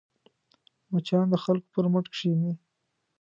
[0.91, 2.53] مچان د خلکو پر مټ کښېني